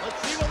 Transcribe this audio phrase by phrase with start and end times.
[0.00, 0.47] Let's see what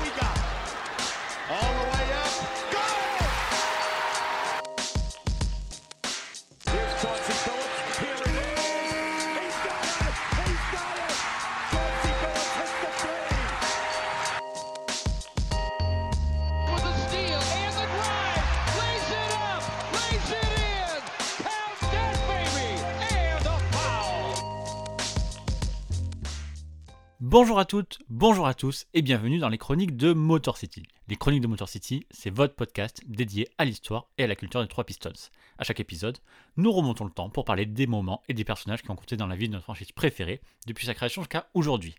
[27.30, 30.84] Bonjour à toutes, bonjour à tous et bienvenue dans les chroniques de Motor City.
[31.10, 34.62] Les chroniques de Motor City, c'est votre podcast dédié à l'histoire et à la culture
[34.62, 35.12] des trois Pistons.
[35.58, 36.20] À chaque épisode,
[36.56, 39.28] nous remontons le temps pour parler des moments et des personnages qui ont compté dans
[39.28, 41.96] la vie de notre franchise préférée depuis sa création jusqu'à aujourd'hui.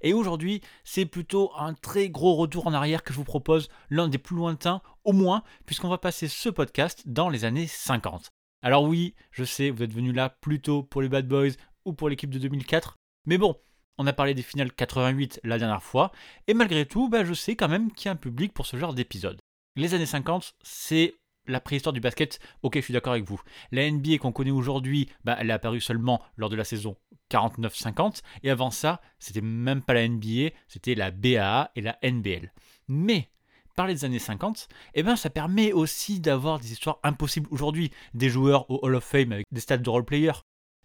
[0.00, 4.08] Et aujourd'hui, c'est plutôt un très gros retour en arrière que je vous propose, l'un
[4.08, 8.30] des plus lointains au moins, puisqu'on va passer ce podcast dans les années 50.
[8.62, 11.52] Alors oui, je sais, vous êtes venus là plutôt pour les Bad Boys
[11.84, 13.56] ou pour l'équipe de 2004, mais bon,
[14.00, 16.10] on a parlé des finales 88 la dernière fois,
[16.46, 18.78] et malgré tout, bah, je sais quand même qu'il y a un public pour ce
[18.78, 19.38] genre d'épisode.
[19.76, 23.42] Les années 50, c'est la préhistoire du basket, ok je suis d'accord avec vous.
[23.72, 26.96] La NBA qu'on connaît aujourd'hui, bah, elle est apparue seulement lors de la saison
[27.30, 32.54] 49-50, et avant ça, c'était même pas la NBA, c'était la BAA et la NBL.
[32.88, 33.28] Mais
[33.76, 38.30] parler des années 50, eh ben, ça permet aussi d'avoir des histoires impossibles aujourd'hui, des
[38.30, 40.32] joueurs au Hall of Fame avec des stats de role-player,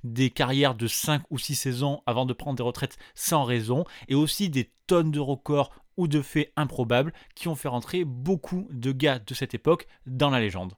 [0.03, 4.15] des carrières de 5 ou 6 saisons avant de prendre des retraites sans raison, et
[4.15, 8.91] aussi des tonnes de records ou de faits improbables qui ont fait rentrer beaucoup de
[8.91, 10.73] gars de cette époque dans la légende.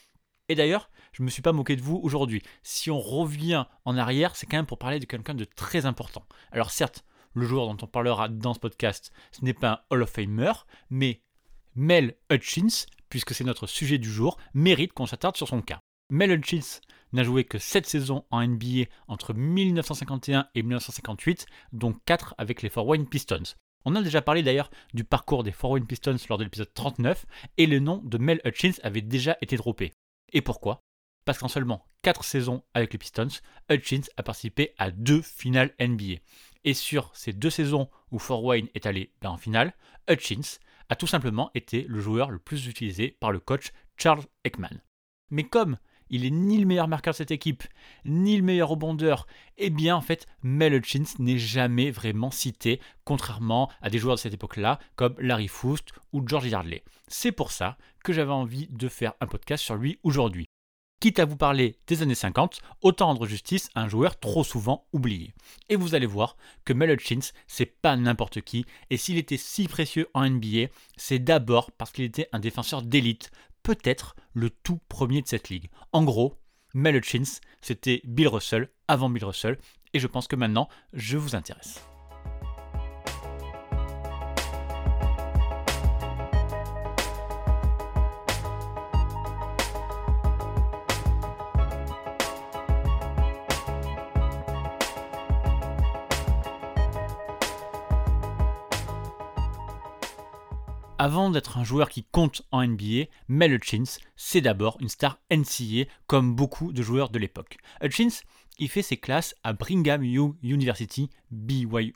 [0.50, 2.42] Et d'ailleurs, je ne me suis pas moqué de vous aujourd'hui.
[2.64, 6.24] Si on revient en arrière, c'est quand même pour parler de quelqu'un de très important.
[6.52, 10.04] Alors certes, le joueur dont on parlera dans ce podcast, ce n'est pas un Hall
[10.04, 10.54] of Famer,
[10.90, 11.22] mais
[11.76, 15.80] Mel Hutchins, puisque c'est notre sujet du jour, mérite qu'on s'attarde sur son cas.
[16.10, 16.80] Mel Hutchins
[17.14, 22.70] n'a joué que 7 saisons en NBA entre 1951 et 1958, dont 4 avec les
[22.70, 23.56] Fort Wayne Pistons.
[23.86, 27.26] On a déjà parlé d'ailleurs du parcours des Fort Wayne Pistons lors de l'épisode 39,
[27.58, 29.94] et le nom de Mel Hutchins avait déjà été droppé.
[30.34, 30.82] Et pourquoi?
[31.26, 33.28] Parce qu'en seulement 4 saisons avec les Pistons,
[33.70, 36.22] Hutchins a participé à 2 finales NBA.
[36.64, 39.74] Et sur ces deux saisons où Fort Wayne est allé ben, en finale,
[40.10, 40.60] Hutchins
[40.90, 44.82] a tout simplement été le joueur le plus utilisé par le coach Charles Ekman.
[45.30, 45.78] Mais comme
[46.10, 47.64] il est ni le meilleur marqueur de cette équipe,
[48.06, 53.70] ni le meilleur rebondeur, eh bien en fait, Mel Hutchins n'est jamais vraiment cité, contrairement
[53.82, 56.84] à des joueurs de cette époque-là, comme Larry Foust ou George Yardley.
[57.08, 60.48] C'est pour ça que j'avais envie de faire un podcast sur lui aujourd'hui.
[61.00, 64.88] Quitte à vous parler des années 50, autant rendre justice à un joueur trop souvent
[64.94, 65.36] oublié.
[65.70, 69.68] Et vous allez voir que Mel Hutchins, c'est pas n'importe qui, et s'il était si
[69.68, 73.30] précieux en NBA, c'est d'abord parce qu'il était un défenseur d'élite,
[73.68, 75.70] peut-être le tout premier de cette ligue.
[75.92, 76.36] En gros,
[76.74, 79.60] Mel Hutchins, c'était Bill Russell avant Bill Russell,
[79.94, 81.86] et je pense que maintenant, je vous intéresse.
[101.00, 105.86] Avant d'être un joueur qui compte en NBA, Mel Hutchins, c'est d'abord une star NCAA
[106.08, 107.58] comme beaucoup de joueurs de l'époque.
[107.84, 108.24] Hutchins,
[108.58, 111.94] il fait ses classes à Brigham Young University, BYU,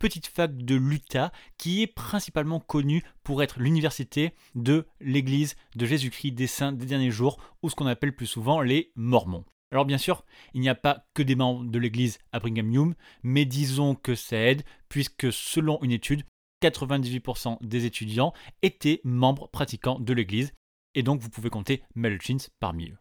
[0.00, 6.32] petite fac de l'Utah qui est principalement connue pour être l'université de l'Église de Jésus-Christ
[6.32, 9.44] des Saints des derniers jours, ou ce qu'on appelle plus souvent les Mormons.
[9.70, 12.94] Alors bien sûr, il n'y a pas que des membres de l'Église à Brigham Young,
[13.22, 16.24] mais disons que ça aide, puisque selon une étude,
[16.62, 20.52] 98% des étudiants étaient membres pratiquants de l'Église,
[20.94, 22.98] et donc vous pouvez compter Mel Hutchins parmi eux.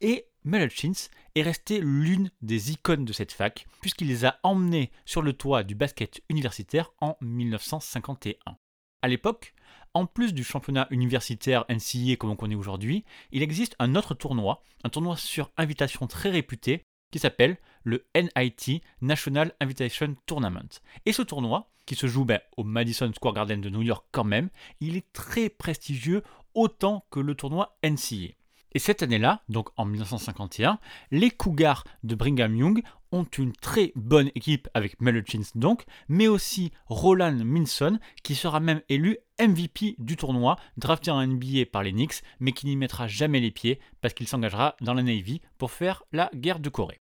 [0.00, 4.90] Et Mel Hutchins est resté l'une des icônes de cette fac, puisqu'il les a emmenés
[5.04, 8.56] sur le toit du basket universitaire en 1951.
[9.02, 9.54] À l'époque,
[9.94, 14.62] en plus du championnat universitaire NCAA comme on connaît aujourd'hui, il existe un autre tournoi,
[14.84, 20.80] un tournoi sur invitation très réputé, qui s'appelle le NIT National Invitation Tournament.
[21.06, 24.24] Et ce tournoi, qui se joue ben, au Madison Square Garden de New York quand
[24.24, 26.22] même, il est très prestigieux
[26.54, 28.34] autant que le tournoi NCAA.
[28.72, 30.78] Et cette année-là, donc en 1951,
[31.10, 36.28] les Cougars de Brigham Young ont une très bonne équipe avec Mel Hutchins donc, mais
[36.28, 41.92] aussi Roland Minson qui sera même élu MVP du tournoi, drafté en NBA par les
[41.92, 45.70] Knicks, mais qui n'y mettra jamais les pieds parce qu'il s'engagera dans la Navy pour
[45.70, 47.00] faire la guerre de Corée.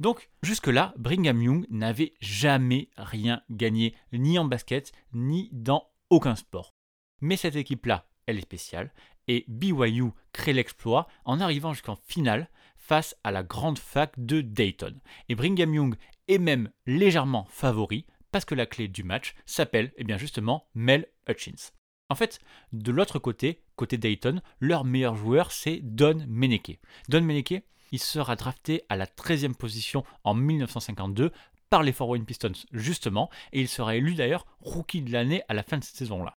[0.00, 6.74] Donc jusque-là, Brigham Young n'avait jamais rien gagné, ni en basket, ni dans aucun sport.
[7.20, 8.92] Mais cette équipe-là, elle est spéciale,
[9.28, 14.98] et BYU crée l'exploit en arrivant jusqu'en finale face à la grande fac de Dayton.
[15.28, 15.94] Et Brigham Young
[16.28, 21.06] est même légèrement favori, Parce que la clé du match s'appelle eh bien justement Mel
[21.28, 21.72] Hutchins.
[22.08, 22.38] En fait,
[22.72, 26.80] de l'autre côté, côté Dayton, leur meilleur joueur c'est Don Meneke.
[27.08, 31.32] Don Meneke, il sera drafté à la 13e position en 1952
[31.70, 35.54] par les Fort Wayne Pistons justement, et il sera élu d'ailleurs rookie de l'année à
[35.54, 36.34] la fin de cette saison-là.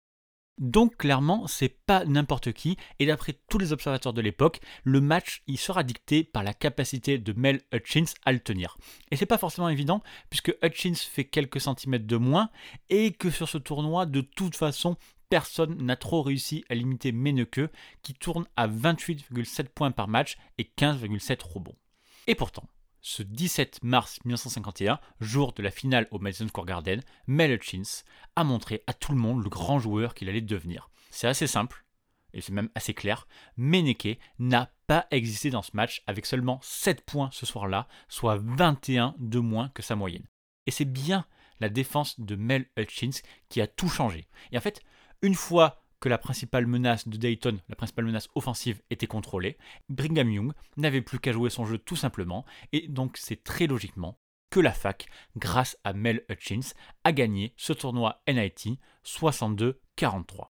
[0.58, 5.42] Donc clairement, c'est pas n'importe qui, et d'après tous les observateurs de l'époque, le match
[5.46, 8.76] il sera dicté par la capacité de Mel Hutchins à le tenir.
[9.10, 12.50] Et c'est pas forcément évident, puisque Hutchins fait quelques centimètres de moins,
[12.90, 14.96] et que sur ce tournoi, de toute façon,
[15.32, 17.62] personne n'a trop réussi à limiter Meneke,
[18.02, 21.78] qui tourne à 28,7 points par match et 15,7 rebonds.
[22.26, 22.68] Et pourtant,
[23.00, 28.02] ce 17 mars 1951, jour de la finale au Madison Square Garden, Mel Hutchins
[28.36, 30.90] a montré à tout le monde le grand joueur qu'il allait devenir.
[31.08, 31.86] C'est assez simple,
[32.34, 33.26] et c'est même assez clair,
[33.56, 39.14] Meneke n'a pas existé dans ce match avec seulement 7 points ce soir-là, soit 21
[39.16, 40.26] de moins que sa moyenne.
[40.66, 41.24] Et c'est bien
[41.58, 44.28] la défense de Mel Hutchins qui a tout changé.
[44.50, 44.82] Et en fait,
[45.22, 49.56] une fois que la principale menace de Dayton, la principale menace offensive, était contrôlée,
[49.88, 54.18] Brigham Young n'avait plus qu'à jouer son jeu tout simplement, et donc c'est très logiquement
[54.50, 56.74] que la fac, grâce à Mel Hutchins,
[57.04, 60.48] a gagné ce tournoi NIT 62-43.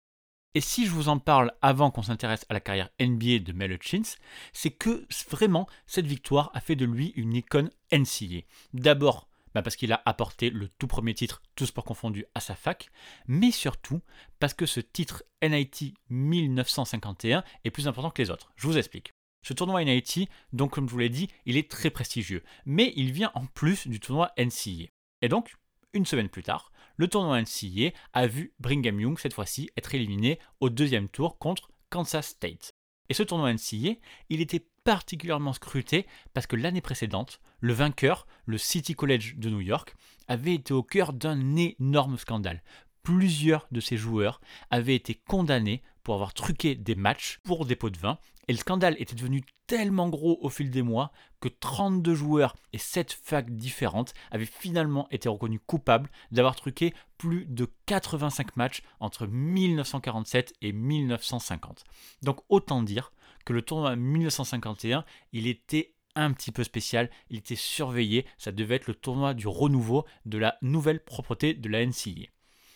[0.53, 3.71] Et si je vous en parle avant qu'on s'intéresse à la carrière NBA de Mel
[3.71, 4.15] Hutchins,
[4.53, 8.41] c'est que vraiment cette victoire a fait de lui une icône NCA.
[8.73, 9.26] D'abord
[9.57, 12.91] bah, parce qu'il a apporté le tout premier titre, tout sport confondu, à sa fac,
[13.25, 14.03] mais surtout
[14.37, 18.51] parce que ce titre NIT 1951 est plus important que les autres.
[18.55, 19.13] Je vous explique.
[19.41, 23.11] Ce tournoi NIT, donc comme je vous l'ai dit, il est très prestigieux, mais il
[23.11, 24.91] vient en plus du tournoi NCA.
[25.23, 25.55] Et donc,
[25.93, 30.37] une semaine plus tard, le tournoi NCA a vu Brigham Young cette fois-ci être éliminé
[30.59, 32.75] au deuxième tour contre Kansas State.
[33.09, 33.97] Et ce tournoi NCA,
[34.29, 39.59] il était particulièrement scruté parce que l'année précédente, le vainqueur, le City College de New
[39.59, 39.93] York,
[40.29, 42.63] avait été au cœur d'un énorme scandale.
[43.03, 44.39] Plusieurs de ses joueurs
[44.69, 48.17] avaient été condamnés pour avoir truqué des matchs pour des pots de vin,
[48.47, 51.11] et le scandale était devenu tellement gros au fil des mois
[51.41, 57.45] que 32 joueurs et 7 facs différentes avaient finalement été reconnus coupables d'avoir truqué plus
[57.45, 61.83] de 85 matchs entre 1947 et 1950.
[62.21, 63.11] Donc autant dire
[63.47, 68.75] que le tournoi 1951, il était un petit peu spécial, il était surveillé, ça devait
[68.75, 72.27] être le tournoi du renouveau de la nouvelle propreté de la NCAA.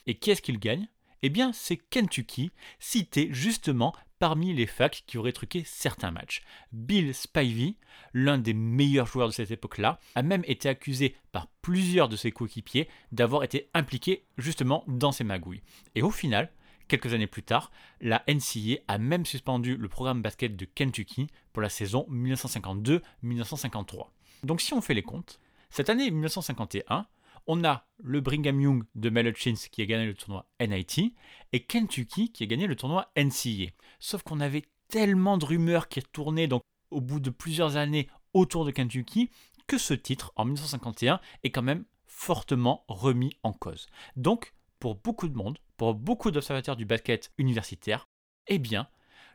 [0.07, 0.88] Et qui est-ce qu'il gagne?
[1.23, 6.41] Eh bien, c'est Kentucky, cité justement parmi les facs qui auraient truqué certains matchs.
[6.71, 7.75] Bill Spivey,
[8.13, 12.31] l'un des meilleurs joueurs de cette époque-là, a même été accusé par plusieurs de ses
[12.31, 15.63] coéquipiers d'avoir été impliqué justement dans ces magouilles.
[15.95, 16.50] Et au final,
[16.91, 17.71] Quelques années plus tard,
[18.01, 24.07] la NCAA a même suspendu le programme basket de Kentucky pour la saison 1952-1953.
[24.43, 25.39] Donc si on fait les comptes,
[25.69, 27.05] cette année 1951,
[27.47, 31.15] on a le Brigham Young de Mel Hutchins qui a gagné le tournoi NIT
[31.53, 33.71] et Kentucky qui a gagné le tournoi NCAA.
[34.01, 38.65] Sauf qu'on avait tellement de rumeurs qui tournaient donc au bout de plusieurs années autour
[38.65, 39.29] de Kentucky
[39.65, 43.87] que ce titre en 1951 est quand même fortement remis en cause.
[44.17, 48.07] Donc pour beaucoup de monde, pour beaucoup d'observateurs du basket universitaire,
[48.45, 48.88] eh bien,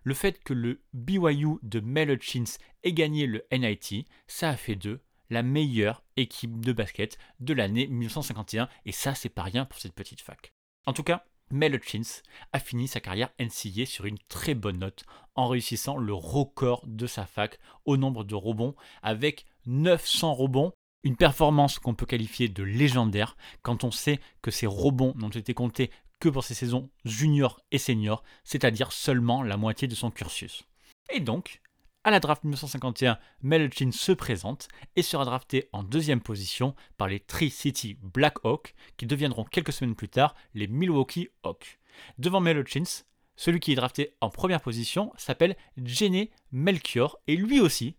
[0.05, 2.45] le fait que le BYU de Mel Hutchins
[2.85, 7.89] ait gagné le NIT, ça a fait d'eux la meilleure équipe de basket de l'année
[7.89, 10.53] 1951, et ça, c'est pas rien pour cette petite fac.
[10.87, 12.23] En tout cas, Mel Hutchins
[12.53, 17.09] a fini sa carrière NCA sur une très bonne note en réussissant le record de
[17.09, 20.73] sa fac au nombre de rebonds avec 900 rebonds
[21.07, 25.55] une performance qu'on peut qualifier de légendaire quand on sait que ces rebonds n'ont été
[25.55, 30.65] comptés que pour ses saisons junior et senior, c'est-à-dire seulement la moitié de son cursus.
[31.13, 31.61] Et donc,
[32.05, 37.21] à la draft 1951, Melchin se présente et sera drafté en deuxième position par les
[37.21, 41.79] Tri-City Blackhawks, qui deviendront quelques semaines plus tard les Milwaukee Hawks.
[42.19, 43.05] Devant Melchins,
[43.37, 47.97] celui qui est drafté en première position s'appelle Jenny Melchior et lui aussi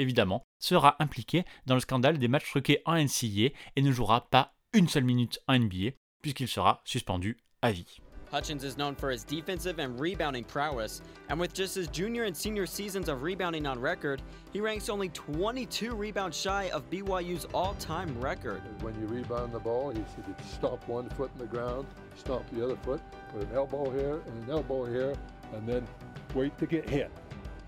[0.00, 4.54] évidemment, sera impliqué dans le scandale des matchs truqués en NCAA et ne jouera pas
[4.72, 8.00] une seule minute en NBA, puisqu'il sera suspendu à vie.
[8.30, 12.36] Hutchins is known for his defensive and rebounding prowess, and with just his junior and
[12.36, 17.74] senior seasons of rebounding on record, he ranks only 22 rebounds shy of BYU's all
[17.74, 18.62] time record.
[18.82, 22.64] When you rebound the ball, you should stomp one foot in the ground, stop the
[22.64, 23.00] other foot,
[23.32, 25.14] put an elbow here and an elbow here,
[25.52, 25.84] and then
[26.32, 27.10] wait to get hit.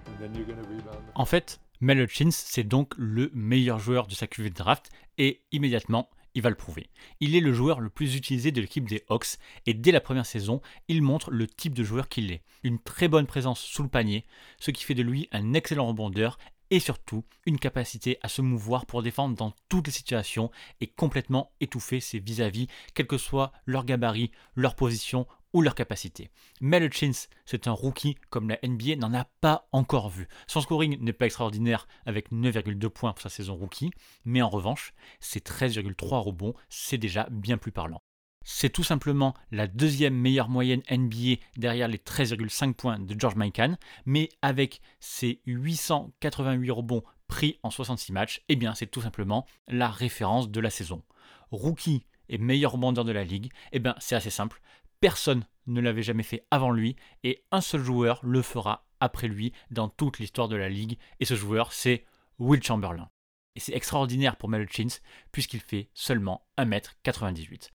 [0.07, 1.03] And then you're going to rebound.
[1.17, 5.43] En fait, Mel Hutchins, c'est donc le meilleur joueur de sa cuvée de draft et
[5.51, 6.91] immédiatement, il va le prouver.
[7.21, 10.27] Il est le joueur le plus utilisé de l'équipe des Hawks et dès la première
[10.27, 12.43] saison, il montre le type de joueur qu'il est.
[12.63, 14.25] Une très bonne présence sous le panier,
[14.59, 16.39] ce qui fait de lui un excellent rebondeur
[16.71, 21.53] et surtout une capacité à se mouvoir pour défendre dans toutes les situations et complètement
[21.61, 26.31] étouffer ses vis-à-vis, quel que soit leur gabarit, leur position ou leur capacité.
[26.61, 30.29] Mel Hutchins, c'est un rookie comme la NBA n'en a pas encore vu.
[30.47, 33.91] Son scoring n'est pas extraordinaire avec 9,2 points pour sa saison rookie,
[34.25, 38.03] mais en revanche, ses 13,3 rebonds, c'est déjà bien plus parlant.
[38.45, 43.77] C'est tout simplement la deuxième meilleure moyenne NBA derrière les 13,5 points de George Mikan,
[44.05, 49.89] mais avec ses 888 rebonds pris en 66 matchs, eh bien c'est tout simplement la
[49.89, 51.03] référence de la saison.
[51.51, 54.61] Rookie et meilleur rebondeur de la ligue, eh bien c'est assez simple,
[55.03, 56.95] personne ne l'avait jamais fait avant lui
[57.25, 61.25] et un seul joueur le fera après lui dans toute l'histoire de la ligue et
[61.25, 62.07] ce joueur c'est
[62.39, 63.11] Will Chamberlain.
[63.57, 65.01] Et c'est extraordinaire pour Mel Hutchins
[65.33, 67.71] puisqu'il fait seulement 1m98.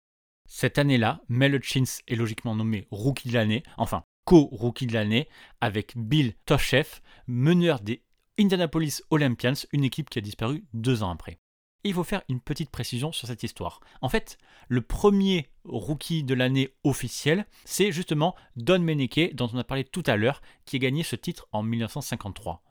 [0.47, 5.27] Cette année-là, Mel Hutchins est logiquement nommé rookie de l'année, enfin co-rookie de l'année,
[5.61, 8.03] avec Bill Toshev, meneur des
[8.39, 11.39] Indianapolis Olympians, une équipe qui a disparu deux ans après.
[11.87, 13.79] Il faut faire une petite précision sur cette histoire.
[14.01, 14.39] En fait,
[14.69, 20.01] le premier rookie de l'année officiel, c'est justement Don Meneke, dont on a parlé tout
[20.07, 22.63] à l'heure, qui a gagné ce titre en 1953.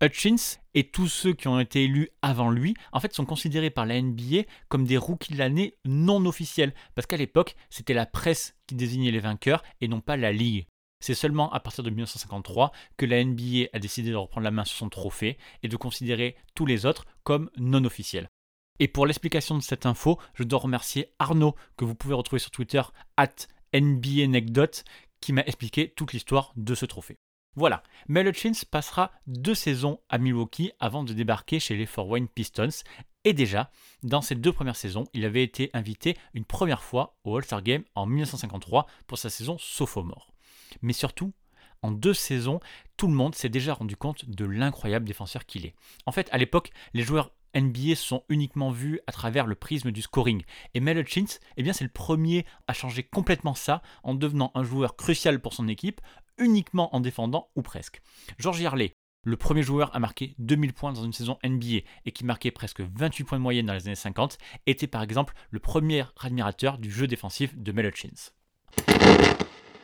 [0.00, 3.84] Hutchins et tous ceux qui ont été élus avant lui, en fait, sont considérés par
[3.84, 8.56] la NBA comme des rookies de l'année non officiels, parce qu'à l'époque, c'était la presse
[8.66, 10.66] qui désignait les vainqueurs et non pas la ligue.
[10.98, 14.64] C'est seulement à partir de 1953 que la NBA a décidé de reprendre la main
[14.64, 18.30] sur son trophée et de considérer tous les autres comme non officiels.
[18.78, 22.50] Et pour l'explication de cette info, je dois remercier Arnaud, que vous pouvez retrouver sur
[22.50, 22.82] Twitter,
[23.16, 23.28] at
[23.74, 24.84] NBAnecdote,
[25.20, 27.18] qui m'a expliqué toute l'histoire de ce trophée.
[27.54, 32.28] Voilà, Mel Hutchins passera deux saisons à Milwaukee avant de débarquer chez les Fort Wayne
[32.28, 32.82] Pistons.
[33.24, 33.70] Et déjà,
[34.02, 37.84] dans ces deux premières saisons, il avait été invité une première fois au All-Star Game
[37.94, 40.32] en 1953 pour sa saison sophomore.
[40.80, 41.34] Mais surtout,
[41.82, 42.58] en deux saisons,
[42.96, 45.74] tout le monde s'est déjà rendu compte de l'incroyable défenseur qu'il est.
[46.06, 50.02] En fait, à l'époque, les joueurs NBA sont uniquement vus à travers le prisme du
[50.02, 50.42] scoring.
[50.74, 54.96] Et Mel Hutchins, eh c'est le premier à changer complètement ça en devenant un joueur
[54.96, 56.00] crucial pour son équipe,
[56.38, 58.00] uniquement en défendant ou presque.
[58.38, 58.92] George Yarley,
[59.24, 62.80] le premier joueur à marquer 2000 points dans une saison NBA et qui marquait presque
[62.80, 66.90] 28 points de moyenne dans les années 50, était par exemple le premier admirateur du
[66.90, 68.32] jeu défensif de Mel Hutchins.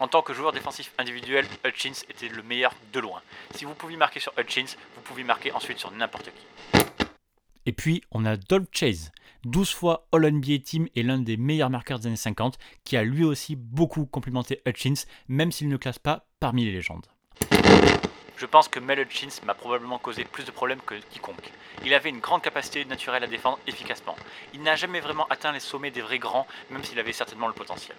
[0.00, 3.20] En tant que joueur défensif individuel, Hutchins était le meilleur de loin.
[3.54, 6.97] Si vous pouviez marquer sur Hutchins, vous pouvez marquer ensuite sur n'importe qui.
[7.68, 9.12] Et puis, on a Dolph Chase,
[9.44, 13.24] 12 fois All-NBA Team et l'un des meilleurs marqueurs des années 50, qui a lui
[13.24, 17.04] aussi beaucoup complimenté Hutchins, même s'il ne classe pas parmi les légendes.
[18.38, 21.52] Je pense que Mel Hutchins m'a probablement causé plus de problèmes que quiconque.
[21.84, 24.16] Il avait une grande capacité naturelle à défendre efficacement.
[24.54, 27.52] Il n'a jamais vraiment atteint les sommets des vrais grands, même s'il avait certainement le
[27.52, 27.98] potentiel.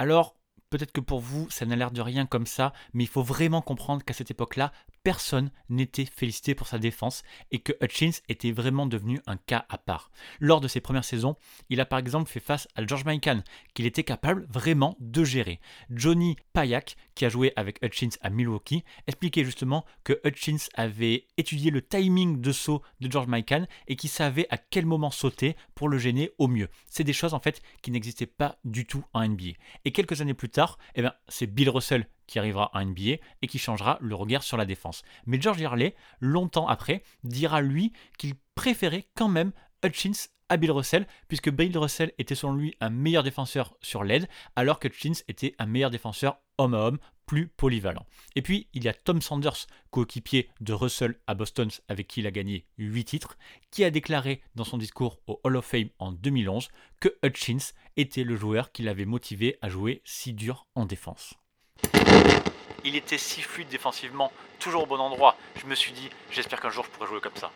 [0.00, 0.34] Alors,
[0.70, 3.60] peut-être que pour vous, ça n'a l'air de rien comme ça, mais il faut vraiment
[3.60, 4.72] comprendre qu'à cette époque-là,
[5.02, 9.78] personne n'était félicité pour sa défense et que Hutchins était vraiment devenu un cas à
[9.78, 10.10] part.
[10.38, 11.36] Lors de ses premières saisons,
[11.68, 13.42] il a par exemple fait face à George Mikan,
[13.74, 15.60] qu'il était capable vraiment de gérer.
[15.90, 21.70] Johnny Payak, qui a joué avec Hutchins à Milwaukee, expliquait justement que Hutchins avait étudié
[21.70, 25.88] le timing de saut de George Mikan et qui savait à quel moment sauter pour
[25.88, 26.68] le gêner au mieux.
[26.88, 29.52] C'est des choses en fait qui n'existaient pas du tout en NBA.
[29.84, 30.59] Et quelques années plus tard,
[30.94, 34.56] eh ben, c'est Bill Russell qui arrivera en NBA et qui changera le regard sur
[34.56, 35.02] la défense.
[35.26, 39.52] Mais George Yarley, longtemps après, dira lui qu'il préférait quand même
[39.84, 44.28] Hutchins à Bill Russell, puisque Bill Russell était selon lui un meilleur défenseur sur l'aide,
[44.56, 48.04] alors que Hutchins était un meilleur défenseur homme à homme, plus polyvalent.
[48.34, 52.26] Et puis, il y a Tom Sanders, coéquipier de Russell à Boston, avec qui il
[52.26, 53.38] a gagné 8 titres,
[53.70, 56.68] qui a déclaré dans son discours au Hall of Fame en 2011
[56.98, 61.34] que Hutchins était le joueur qui l'avait motivé à jouer si dur en défense.
[62.84, 65.36] Il était si fluide défensivement, toujours au bon endroit.
[65.54, 67.52] Je me suis dit, j'espère qu'un jour je pourrai jouer comme ça.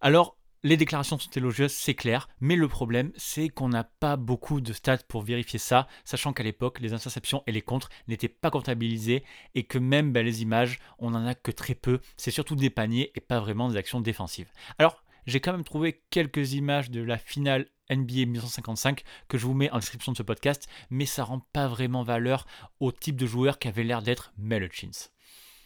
[0.00, 4.60] Alors, les déclarations sont élogieuses, c'est clair, mais le problème, c'est qu'on n'a pas beaucoup
[4.60, 8.50] de stats pour vérifier ça, sachant qu'à l'époque, les interceptions et les contres n'étaient pas
[8.50, 9.24] comptabilisés
[9.54, 12.00] et que même ben, les images, on n'en a que très peu.
[12.16, 14.50] C'est surtout des paniers et pas vraiment des actions défensives.
[14.78, 19.54] Alors, j'ai quand même trouvé quelques images de la finale NBA 1955 que je vous
[19.54, 22.46] mets en description de ce podcast, mais ça rend pas vraiment valeur
[22.80, 25.08] au type de joueur qui avait l'air d'être Mel Hutchins.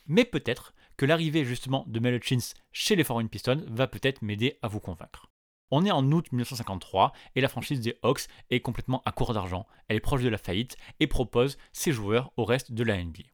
[0.07, 4.59] Mais peut-être que l'arrivée justement de Mel Hutchins chez les Foreign Pistons va peut-être m'aider
[4.63, 5.31] à vous convaincre.
[5.71, 9.67] On est en août 1953 et la franchise des Hawks est complètement à court d'argent,
[9.89, 13.25] elle est proche de la faillite et propose ses joueurs au reste de la NBA.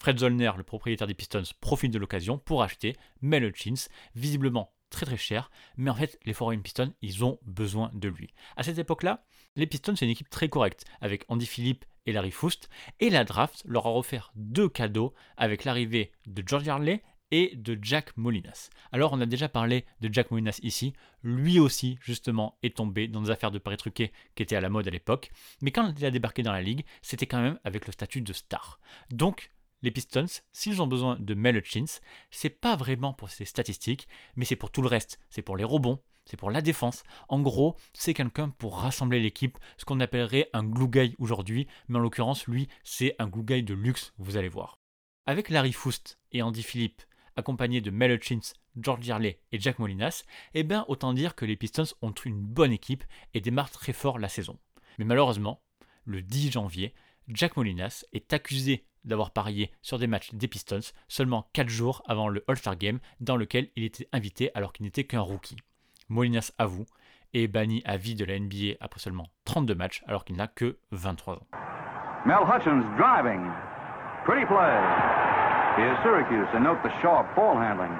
[0.00, 5.06] Fred Zollner, le propriétaire des Pistons, profite de l'occasion pour acheter Mel Hutchins, visiblement très
[5.06, 8.32] très cher, mais en fait les Foreign Pistons, ils ont besoin de lui.
[8.56, 9.24] À cette époque-là,
[9.56, 13.24] les Pistons c'est une équipe très correcte, avec Andy Philippe et Larry Foust, et la
[13.24, 18.70] draft leur a offert deux cadeaux avec l'arrivée de George Yarley et de Jack Molinas.
[18.92, 23.20] Alors on a déjà parlé de Jack Molinas ici, lui aussi justement est tombé dans
[23.20, 26.04] des affaires de paris truqués qui étaient à la mode à l'époque, mais quand il
[26.06, 28.80] a débarqué dans la ligue, c'était quand même avec le statut de star.
[29.10, 29.50] Donc
[29.82, 31.62] les Pistons, s'ils ont besoin de Mel
[32.30, 35.20] c'est pas vraiment pour ses statistiques, mais c'est pour tout le reste.
[35.28, 37.04] C'est pour les rebonds, c'est pour la défense.
[37.28, 41.98] En gros, c'est quelqu'un pour rassembler l'équipe, ce qu'on appellerait un glue guy aujourd'hui, mais
[41.98, 44.78] en l'occurrence, lui, c'est un glue guy de luxe, vous allez voir.
[45.26, 47.02] Avec Larry Foust et Andy Philippe,
[47.36, 51.56] accompagnés de Mel Hutchins, George Yarley et Jack Molinas, eh bien autant dire que les
[51.56, 54.58] Pistons ont une bonne équipe et démarrent très fort la saison.
[54.98, 55.62] Mais malheureusement,
[56.04, 56.94] le 10 janvier,
[57.28, 62.28] Jack Molinas est accusé d'avoir parié sur des matchs des Pistons seulement 4 jours avant
[62.28, 65.56] le All-Star Game dans lequel il était invité alors qu'il n'était qu'un rookie.
[66.08, 66.86] Molinas avoue
[67.34, 70.46] et est banni à vie de la NBA après seulement 32 matchs alors qu'il n'a
[70.46, 71.46] que 23 ans.
[72.26, 73.44] Mel Hutchins driving.
[74.24, 74.74] Pretty play.
[75.76, 77.92] Here's Syracuse and note the sharp ball handling.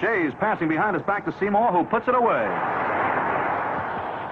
[0.00, 2.46] Shays passing behind his back to Seymour who puts it away.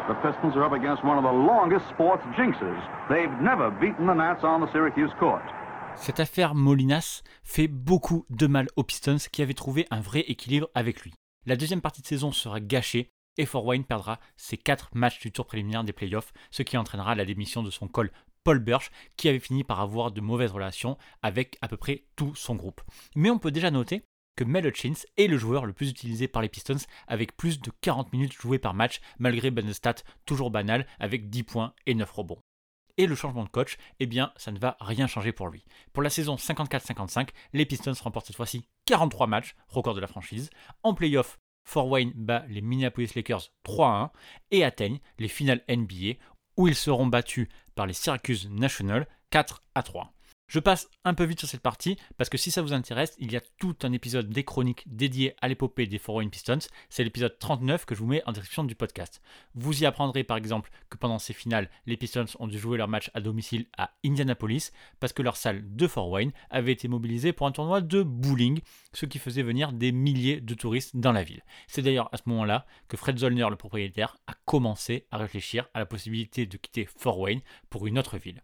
[0.06, 2.78] The Pistons are up against one of the longest sports jinxes.
[3.08, 5.42] They've never beaten the Nats on the Syracuse court.
[5.96, 10.68] Cette affaire Molinas fait beaucoup de mal aux Pistons qui avaient trouvé un vrai équilibre
[10.74, 11.14] avec lui.
[11.48, 15.30] La deuxième partie de saison sera gâchée et Fort Wayne perdra ses 4 matchs du
[15.30, 18.10] tour préliminaire des playoffs, ce qui entraînera la démission de son col
[18.42, 22.34] Paul Birch, qui avait fini par avoir de mauvaises relations avec à peu près tout
[22.34, 22.82] son groupe.
[23.14, 24.02] Mais on peut déjà noter
[24.34, 27.70] que Mel Hutchins est le joueur le plus utilisé par les Pistons avec plus de
[27.80, 32.10] 40 minutes jouées par match malgré ben stats toujours banal avec 10 points et 9
[32.10, 32.42] rebonds.
[32.98, 35.64] Et le changement de coach, eh bien ça ne va rien changer pour lui.
[35.92, 40.50] Pour la saison 54-55, les Pistons remportent cette fois-ci 43 matchs, record de la franchise.
[40.82, 44.10] En playoff, Fort Wayne bat les Minneapolis Lakers 3-1
[44.50, 46.14] et atteignent les finales NBA
[46.56, 50.15] où ils seront battus par les Syracuse National 4 3.
[50.48, 53.32] Je passe un peu vite sur cette partie parce que si ça vous intéresse, il
[53.32, 56.60] y a tout un épisode des chroniques dédié à l'épopée des Foreign Pistons.
[56.88, 59.20] C'est l'épisode 39 que je vous mets en description du podcast.
[59.56, 62.86] Vous y apprendrez par exemple que pendant ces finales, les Pistons ont dû jouer leur
[62.86, 67.32] match à domicile à Indianapolis parce que leur salle de Fort Wayne avait été mobilisée
[67.32, 68.60] pour un tournoi de bowling,
[68.92, 71.42] ce qui faisait venir des milliers de touristes dans la ville.
[71.66, 75.80] C'est d'ailleurs à ce moment-là que Fred Zollner, le propriétaire, a commencé à réfléchir à
[75.80, 78.42] la possibilité de quitter Fort Wayne pour une autre ville.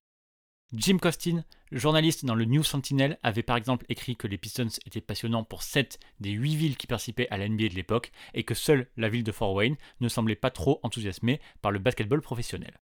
[0.75, 5.03] Jim Costin, journaliste dans le New Sentinel, avait par exemple écrit que les Pistons étaient
[5.03, 8.89] passionnants pour 7 des 8 villes qui participaient à l'NBA de l'époque et que seule
[8.97, 12.81] la ville de Fort Wayne ne semblait pas trop enthousiasmée par le basketball professionnel.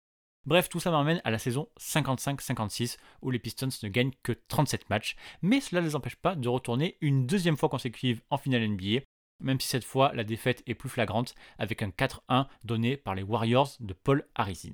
[0.47, 4.89] Bref, tout ça m'amène à la saison 55-56 où les Pistons ne gagnent que 37
[4.89, 8.67] matchs, mais cela ne les empêche pas de retourner une deuxième fois consécutive en finale
[8.67, 9.03] NBA,
[9.41, 13.23] même si cette fois la défaite est plus flagrante avec un 4-1 donné par les
[13.23, 14.73] Warriors de Paul Harrison.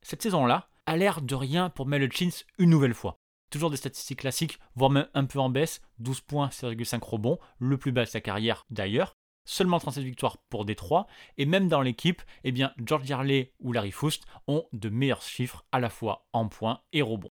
[0.00, 3.18] Cette saison-là, l'air de rien pour Mel Hutchins une nouvelle fois.
[3.50, 7.78] Toujours des statistiques classiques, voire même un peu en baisse, 12 points, 6,5 rebonds, le
[7.78, 9.14] plus bas de sa carrière d'ailleurs.
[9.46, 11.06] Seulement 37 victoires pour Détroit,
[11.38, 15.64] et même dans l'équipe, eh bien George Yarley ou Larry Foust ont de meilleurs chiffres
[15.72, 17.30] à la fois en points et rebonds.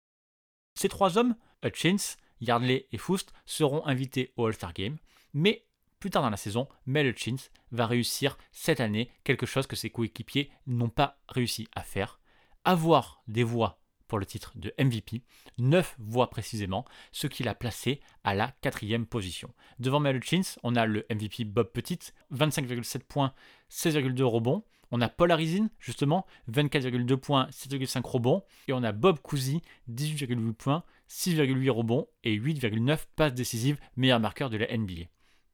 [0.74, 4.96] Ces trois hommes, Hutchins, Yardley et Foust, seront invités au All-Star Game,
[5.32, 5.68] mais
[6.00, 9.90] plus tard dans la saison, Mel Hutchins va réussir cette année quelque chose que ses
[9.90, 12.20] coéquipiers n'ont pas réussi à faire,
[12.68, 15.22] avoir des voix pour le titre de MVP,
[15.56, 19.54] 9 voix précisément, ce qui l'a placé à la quatrième position.
[19.78, 21.98] Devant Mel Hutchins, on a le MVP Bob Petit,
[22.30, 23.32] 25,7 points,
[23.70, 24.64] 16,2 rebonds.
[24.90, 28.44] On a Paul Arizin, justement, 24,2 points, 7,5 rebonds.
[28.68, 34.50] Et on a Bob Cousy, 18,8 points, 6,8 rebonds et 8,9 passes décisives, meilleur marqueur
[34.50, 35.04] de la NBA.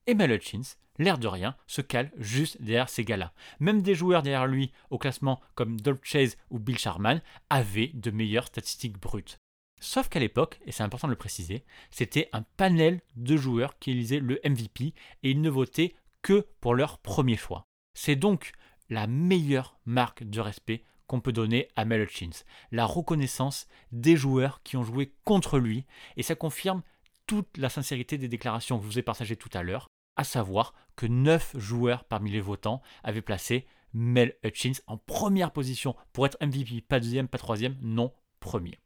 [0.07, 3.33] Et Mel Hutchins, l'air de rien, se cale juste derrière ces gars-là.
[3.59, 8.11] Même des joueurs derrière lui au classement comme Dolph Chase ou Bill Sharman avaient de
[8.11, 9.39] meilleures statistiques brutes.
[9.81, 13.91] Sauf qu'à l'époque, et c'est important de le préciser, c'était un panel de joueurs qui
[13.91, 17.65] élisaient le MVP et ils ne votaient que pour leur premier choix.
[17.95, 18.53] C'est donc
[18.91, 24.63] la meilleure marque de respect qu'on peut donner à Mel Hutchins, la reconnaissance des joueurs
[24.63, 25.85] qui ont joué contre lui,
[26.17, 26.83] et ça confirme
[27.27, 30.75] toute la sincérité des déclarations que je vous ai partagées tout à l'heure, à savoir
[30.97, 36.39] que 9 joueurs parmi les votants avaient placé Mel Hutchins en première position pour être
[36.45, 38.79] MVP, pas deuxième, pas troisième, non premier.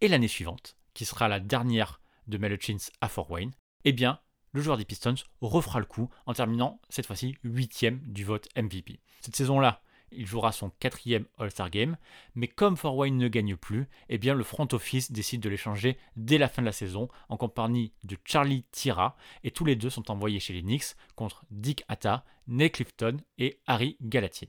[0.00, 3.52] Et l'année suivante, qui sera la dernière de Mel Hutchins à Fort Wayne,
[3.84, 4.20] eh bien,
[4.52, 9.00] le joueur des Pistons refera le coup en terminant cette fois-ci huitième du vote MVP.
[9.20, 9.82] Cette saison-là,
[10.16, 11.96] il jouera son quatrième All-Star Game,
[12.34, 16.38] mais comme Fort Wayne ne gagne plus, eh le front office décide de l'échanger dès
[16.38, 20.10] la fin de la saison en compagnie de Charlie Tira, et tous les deux sont
[20.10, 24.46] envoyés chez les Knicks contre Dick Atta, Nate Clifton et Harry Gallatin.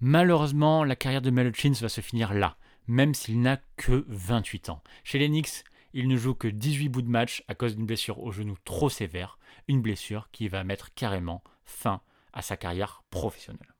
[0.00, 2.56] Malheureusement, la carrière de Mel Hutchins va se finir là,
[2.86, 4.82] même s'il n'a que 28 ans.
[5.04, 8.22] Chez les Knicks, il ne joue que 18 bouts de match à cause d'une blessure
[8.22, 12.00] au genou trop sévère, une blessure qui va mettre carrément fin
[12.32, 13.74] à sa carrière professionnelle.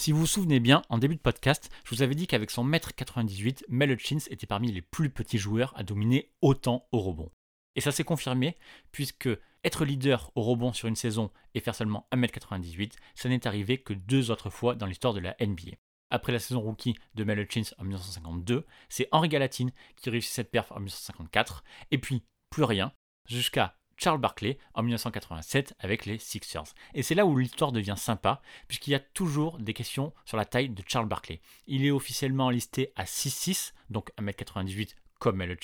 [0.00, 2.64] Si vous vous souvenez bien, en début de podcast, je vous avais dit qu'avec son
[2.64, 7.30] mètre 98, Mel Hutchins était parmi les plus petits joueurs à dominer autant au rebond.
[7.76, 8.56] Et ça s'est confirmé,
[8.92, 9.28] puisque
[9.62, 13.92] être leader au rebond sur une saison et faire seulement 1m98, ça n'est arrivé que
[13.92, 15.76] deux autres fois dans l'histoire de la NBA.
[16.08, 20.50] Après la saison rookie de Mel Hutchins en 1952, c'est Henri Galatine qui réussit cette
[20.50, 22.94] perf en 1954, et puis plus rien,
[23.28, 26.74] jusqu'à Charles Barkley en 1987 avec les Sixers.
[26.94, 30.46] Et c'est là où l'histoire devient sympa, puisqu'il y a toujours des questions sur la
[30.46, 31.40] taille de Charles Barkley.
[31.66, 35.54] Il est officiellement listé à 6'6, donc 1m98 comme Mel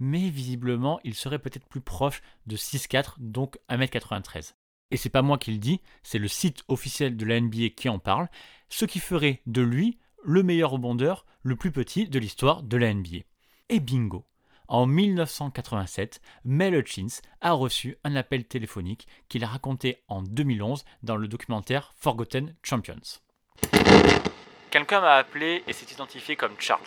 [0.00, 4.54] mais visiblement il serait peut-être plus proche de 6'4, donc 1m93.
[4.90, 7.88] Et c'est pas moi qui le dis, c'est le site officiel de la NBA qui
[7.88, 8.28] en parle,
[8.68, 12.92] ce qui ferait de lui le meilleur rebondeur, le plus petit de l'histoire de la
[12.92, 13.18] NBA.
[13.68, 14.26] Et bingo
[14.70, 21.16] en 1987, Mel Hutchins a reçu un appel téléphonique qu'il a raconté en 2011 dans
[21.16, 23.18] le documentaire Forgotten Champions.
[24.70, 26.80] Quelqu'un m'a appelé et s'est identifié comme Charles.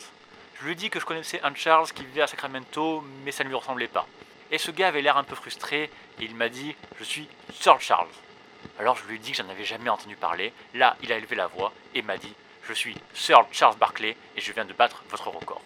[0.55, 3.43] Je lui ai dit que je connaissais un Charles qui vivait à Sacramento, mais ça
[3.43, 4.07] ne lui ressemblait pas.
[4.49, 7.81] Et ce gars avait l'air un peu frustré et il m'a dit Je suis Sir
[7.81, 8.07] Charles.
[8.79, 10.53] Alors je lui ai dit que j'en avais jamais entendu parler.
[10.73, 14.41] Là, il a élevé la voix et m'a dit Je suis Sir Charles Barkley et
[14.41, 15.61] je viens de battre votre record.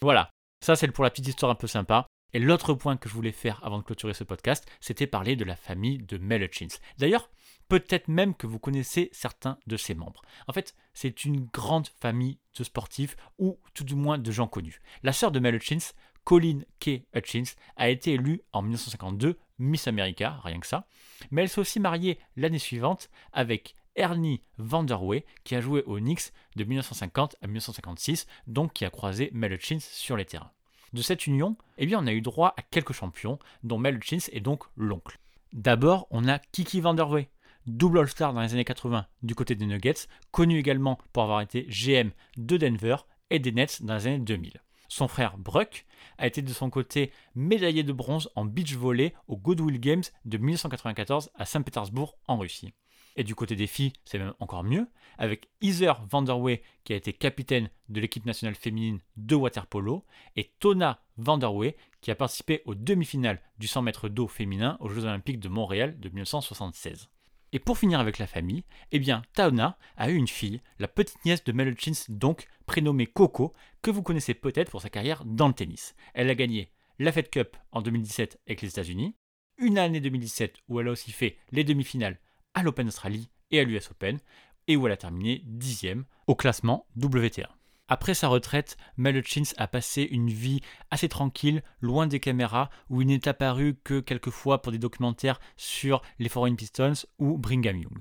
[0.00, 0.30] Voilà,
[0.66, 2.08] ça, c'est pour la petite histoire un peu sympa.
[2.32, 5.44] Et l'autre point que je voulais faire avant de clôturer ce podcast, c'était parler de
[5.44, 6.76] la famille de Mel Hutchins.
[6.98, 7.30] D'ailleurs,
[7.68, 10.22] peut-être même que vous connaissez certains de ses membres.
[10.48, 14.80] En fait, c'est une grande famille de sportifs, ou tout du moins de gens connus.
[15.04, 15.92] La sœur de Mel Hutchins,
[16.24, 17.02] Colleen K.
[17.14, 20.88] Hutchins, a été élue en 1952 Miss America, rien que ça.
[21.30, 26.32] Mais elle s'est aussi mariée l'année suivante avec Ernie Vanderway, qui a joué aux Knicks
[26.56, 30.50] de 1950 à 1956, donc qui a croisé Mel Hutchins sur les terrains.
[30.92, 34.40] De cette union, eh on a eu droit à quelques champions, dont Mel Hutchins est
[34.40, 35.18] donc l'oncle.
[35.52, 37.28] D'abord, on a Kiki Vanderway,
[37.66, 41.66] double All-Star dans les années 80 du côté des Nuggets, connu également pour avoir été
[41.68, 42.96] GM de Denver
[43.30, 44.60] et des Nets dans les années 2000.
[44.88, 45.84] Son frère Bruck
[46.18, 50.38] a été de son côté médaillé de bronze en beach volley aux Goodwill Games de
[50.38, 52.72] 1994 à Saint-Pétersbourg en Russie.
[53.16, 57.14] Et du côté des filles, c'est même encore mieux, avec Heather Vanderway qui a été
[57.14, 60.04] capitaine de l'équipe nationale féminine de waterpolo,
[60.36, 65.04] et Tona Vanderway qui a participé aux demi-finales du 100 mètres d'eau féminin aux Jeux
[65.04, 67.08] Olympiques de Montréal de 1976.
[67.52, 71.24] Et pour finir avec la famille, eh bien, Taona a eu une fille, la petite
[71.24, 75.48] nièce de Mel Hutchins, donc prénommée Coco, que vous connaissez peut-être pour sa carrière dans
[75.48, 75.94] le tennis.
[76.12, 79.16] Elle a gagné la Fed Cup en 2017 avec les États-Unis,
[79.58, 82.20] une année 2017 où elle a aussi fait les demi-finales
[82.56, 84.18] à l'Open Australie et à l'US Open,
[84.66, 87.48] et où elle a terminé dixième au classement WTA.
[87.88, 93.00] Après sa retraite, Mel Hutchins a passé une vie assez tranquille, loin des caméras, où
[93.00, 97.76] il n'est apparu que quelques fois pour des documentaires sur les Foreign Pistons ou Brigham
[97.76, 98.00] Young.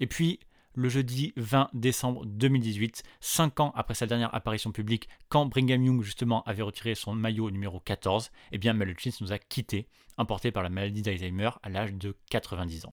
[0.00, 0.40] Et puis,
[0.74, 6.02] le jeudi 20 décembre 2018, cinq ans après sa dernière apparition publique, quand Brigham Young
[6.02, 9.86] justement avait retiré son maillot numéro 14, eh bien nous a quittés,
[10.16, 12.92] emporté par la maladie d'Alzheimer à l'âge de 90 ans.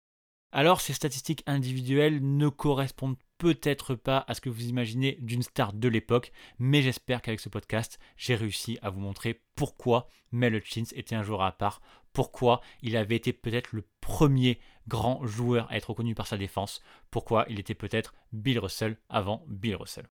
[0.56, 5.74] Alors ces statistiques individuelles ne correspondent peut-être pas à ce que vous imaginez d'une star
[5.74, 10.84] de l'époque, mais j'espère qu'avec ce podcast, j'ai réussi à vous montrer pourquoi Mel Hutchins
[10.94, 11.82] était un joueur à part,
[12.13, 16.84] pourquoi il avait été peut-être le premier grand joueur à être reconnu par sa défense,
[17.10, 20.08] pourquoi il était peut-être Bill Russell avant Bill Russell.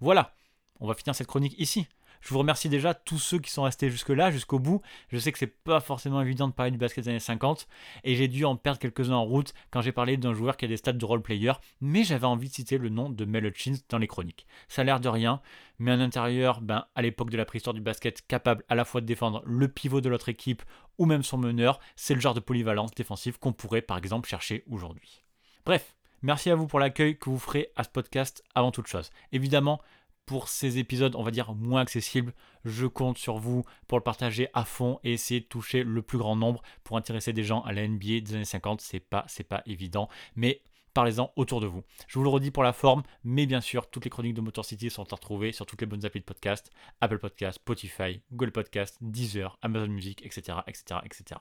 [0.00, 0.36] Voilà,
[0.80, 1.86] on va finir cette chronique ici.
[2.20, 4.82] Je vous remercie déjà tous ceux qui sont restés jusque-là, jusqu'au bout.
[5.08, 7.68] Je sais que c'est pas forcément évident de parler du basket des années 50
[8.04, 10.68] et j'ai dû en perdre quelques-uns en route quand j'ai parlé d'un joueur qui a
[10.68, 13.76] des stats de role player, mais j'avais envie de citer le nom de Mel Hutchins
[13.88, 14.46] dans les chroniques.
[14.68, 15.40] Ça a l'air de rien,
[15.78, 19.00] mais un intérieur, ben, à l'époque de la préhistoire du basket, capable à la fois
[19.00, 20.62] de défendre le pivot de l'autre équipe
[20.98, 24.64] ou même son meneur, c'est le genre de polyvalence défensive qu'on pourrait par exemple chercher
[24.68, 25.22] aujourd'hui.
[25.64, 29.10] Bref, Merci à vous pour l'accueil que vous ferez à ce podcast avant toute chose.
[29.30, 29.80] Évidemment,
[30.28, 32.34] pour ces épisodes, on va dire, moins accessibles.
[32.66, 36.18] Je compte sur vous pour le partager à fond et essayer de toucher le plus
[36.18, 38.82] grand nombre pour intéresser des gens à la NBA des années 50.
[38.82, 40.60] C'est pas, c'est pas évident, mais
[40.92, 41.82] parlez-en autour de vous.
[42.08, 44.66] Je vous le redis pour la forme, mais bien sûr, toutes les chroniques de Motor
[44.66, 48.52] City sont à retrouver sur toutes les bonnes applis de podcast, Apple Podcast, Spotify, Google
[48.52, 51.40] Podcast, Deezer, Amazon Music, etc., etc., etc.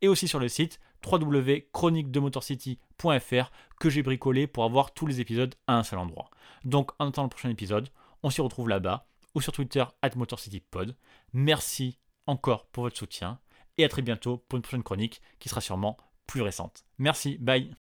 [0.00, 5.76] Et aussi sur le site www.chroniquedemotorcity.fr que j'ai bricolé pour avoir tous les épisodes à
[5.76, 6.30] un seul endroit.
[6.64, 7.88] Donc, en attendant le prochain épisode,
[8.22, 10.96] on s'y retrouve là-bas ou sur Twitter at MotorCityPod.
[11.32, 13.38] Merci encore pour votre soutien
[13.76, 16.84] et à très bientôt pour une prochaine chronique qui sera sûrement plus récente.
[16.98, 17.74] Merci, bye